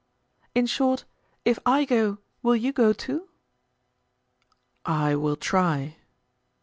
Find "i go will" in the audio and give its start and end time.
1.63-2.55